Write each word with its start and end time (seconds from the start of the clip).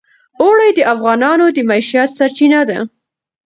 اوړي 0.41 0.69
د 0.77 0.79
افغانانو 0.93 1.45
د 1.55 1.57
معیشت 1.69 2.09
سرچینه 2.17 2.61
ده. 2.69 2.79